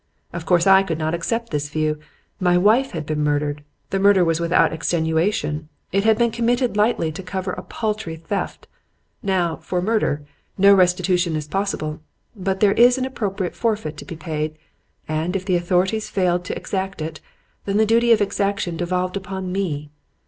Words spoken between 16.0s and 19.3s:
failed to exact it, then the duty of its exaction devolved